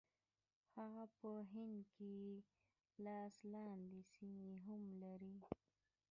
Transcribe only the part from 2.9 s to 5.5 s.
لاس لاندې سیمې هم لري.